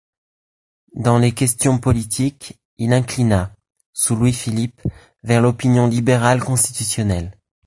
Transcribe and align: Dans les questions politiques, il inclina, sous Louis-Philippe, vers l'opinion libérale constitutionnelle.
Dans 0.95 1.19
les 1.19 1.31
questions 1.31 1.77
politiques, 1.77 2.59
il 2.79 2.91
inclina, 2.91 3.53
sous 3.93 4.15
Louis-Philippe, 4.15 4.81
vers 5.21 5.43
l'opinion 5.43 5.85
libérale 5.85 6.39
constitutionnelle. 6.43 7.37